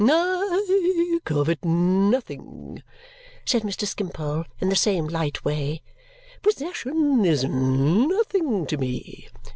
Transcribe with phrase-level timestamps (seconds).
[0.03, 2.81] "I covet nothing,"
[3.45, 3.85] said Mr.
[3.85, 5.83] Skimpole in the same light way.
[6.41, 9.29] "Possession is nothing to me.